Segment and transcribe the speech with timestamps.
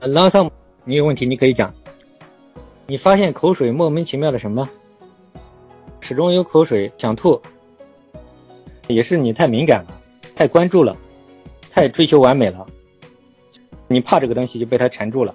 [0.00, 0.48] 朗诵，
[0.84, 1.74] 你有问题你可以讲。
[2.86, 4.64] 你发现口水莫名其妙的什么？
[6.00, 7.40] 始终有口水想吐，
[8.86, 9.88] 也是你太敏感了，
[10.36, 10.96] 太关注了，
[11.72, 12.64] 太追求完美了。
[13.88, 15.34] 你怕这个东西就被它缠住了。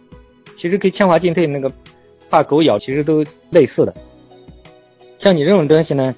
[0.57, 1.70] 其实跟铅华进退那个
[2.30, 3.93] 怕狗咬其实都类似的。
[5.21, 6.16] 像你这种东西呢，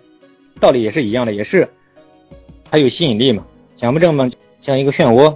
[0.59, 1.68] 道理也是一样的，也是
[2.70, 3.43] 它有吸引力嘛。
[3.80, 4.30] 强迫症嘛，
[4.64, 5.36] 像一个漩涡，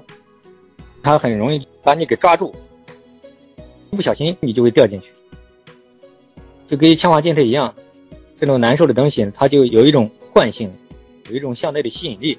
[1.02, 2.56] 它很容易把你给抓住，
[3.92, 5.12] 一不小心你就会掉进去。
[6.70, 7.74] 就跟强化进退一样。
[8.40, 10.72] 这种难受的东西，它就有一种惯性，
[11.30, 12.38] 有一种向内的吸引力。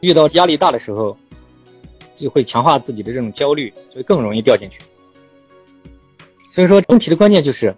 [0.00, 1.14] 遇到压力大的时候，
[2.18, 4.78] 就会强化自己的这种焦虑，就更容易掉进去。
[6.54, 7.74] 所以说，问题的关键就是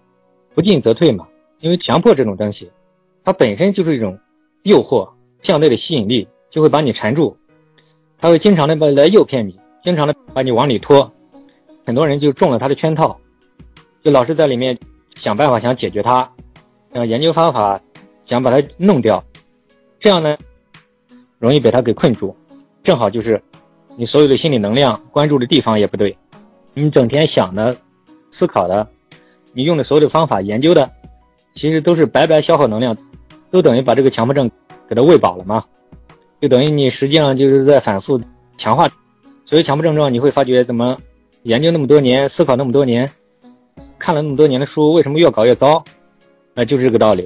[0.54, 1.26] 不进则退嘛。
[1.58, 2.70] 因为强迫这种东西，
[3.24, 4.16] 它本身就是一种
[4.62, 5.10] 诱惑，
[5.42, 7.36] 向内的吸引力就会把你缠住，
[8.20, 11.12] 它会经常的来诱骗你，经常的把你往里拖。
[11.88, 13.18] 很多人就中了他的圈套，
[14.04, 14.78] 就老是在里面
[15.22, 16.28] 想办法想解决它。
[16.92, 17.80] 想研究方法，
[18.28, 19.24] 想把它弄掉，
[19.98, 20.36] 这样呢，
[21.38, 22.36] 容易被它给困住。
[22.84, 23.42] 正好就是
[23.96, 26.14] 你所有的心理能量关注的地方也不对，
[26.74, 27.72] 你整天想的、
[28.38, 28.86] 思考的，
[29.54, 30.90] 你用的所有的方法研究的，
[31.54, 32.94] 其实都是白白消耗能量，
[33.50, 34.50] 都等于把这个强迫症
[34.86, 35.64] 给它喂饱了嘛。
[36.38, 38.20] 就等于你实际上就是在反复
[38.58, 38.86] 强化。
[39.46, 40.94] 所以强迫症状你会发觉，怎么
[41.42, 43.08] 研究那么多年，思考那么多年，
[43.98, 45.82] 看了那么多年的书，为什么越搞越糟？
[46.54, 47.24] 那就是这个道理，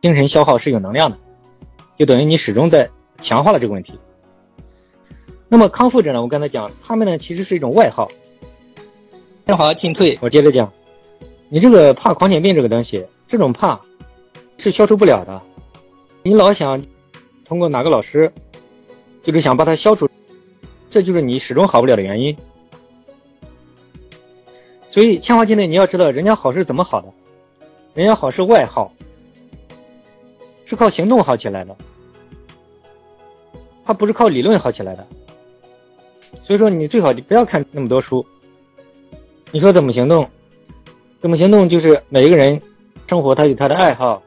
[0.00, 1.16] 精神消耗是有能量的，
[1.98, 2.88] 就等于你始终在
[3.22, 3.92] 强化了这个问题。
[5.48, 6.22] 那么康复者呢？
[6.22, 8.10] 我刚才讲，他们呢其实是一种外耗。
[9.44, 10.72] 天华进退，我接着讲，
[11.50, 13.78] 你这个怕狂犬病这个东西，这种怕
[14.58, 15.42] 是消除不了的。
[16.22, 16.82] 你老想
[17.44, 18.32] 通过哪个老师，
[19.22, 20.08] 就是想把它消除，
[20.90, 22.34] 这就是你始终好不了的原因。
[24.92, 27.08] 所以铅华进退，你要知道人家好是怎么好的。
[27.94, 28.92] 人家好是外号，
[30.66, 31.76] 是靠行动好起来的，
[33.84, 35.06] 他不是靠理论好起来的。
[36.44, 38.24] 所以说，你最好就不要看那么多书。
[39.50, 40.28] 你说怎么行动？
[41.20, 41.68] 怎么行动？
[41.68, 42.60] 就是每一个人
[43.08, 44.22] 生活他有他的爱好。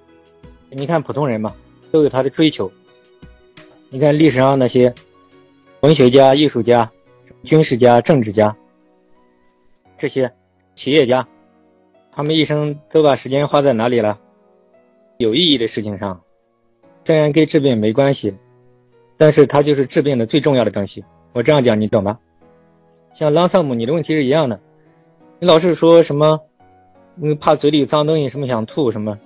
[0.69, 1.53] 你看普通人嘛，
[1.91, 2.71] 都有他的追求。
[3.89, 4.93] 你看历史上那些
[5.81, 6.91] 文学家、艺术家、
[7.43, 8.55] 军事家、政治家，
[9.97, 10.31] 这些
[10.75, 11.27] 企业家。
[12.11, 14.17] 他们一生都把时间花在哪里了？
[15.17, 16.21] 有意义的事情上，
[17.05, 18.33] 虽然跟治病没关系，
[19.17, 21.03] 但是它就是治病的最重要的东西。
[21.33, 22.19] 我这样讲，你懂吗？
[23.17, 24.59] 像朗萨姆，你的问题是一样的，
[25.39, 26.39] 你老是说什么，
[27.21, 29.17] 嗯，怕嘴里脏东西，什么想吐什么，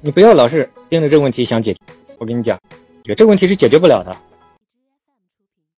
[0.00, 1.80] 你不要老是盯着这个问题想解决。
[2.18, 2.58] 我跟你讲，
[3.04, 4.14] 这个问题是解决不了的。